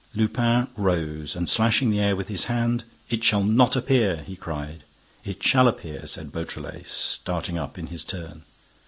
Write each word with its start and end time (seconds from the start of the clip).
Lupin 0.15 0.67
rose, 0.75 1.35
and 1.35 1.47
slashing 1.47 1.91
the 1.91 1.99
air 1.99 2.15
with 2.15 2.27
his 2.27 2.45
hand, 2.45 2.85
"It 3.11 3.23
shall 3.23 3.43
not 3.43 3.75
appear!" 3.75 4.23
he 4.25 4.35
cried. 4.35 4.83
"It 5.23 5.43
shall 5.43 5.67
appear!" 5.67 6.07
said 6.07 6.31
Beautrelet, 6.31 6.87
starting 6.87 7.59
up 7.59 7.77
in 7.77 7.85
his 7.85 8.03
turn. 8.03 8.41